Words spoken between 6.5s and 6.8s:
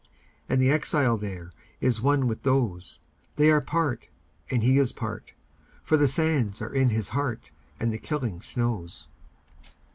are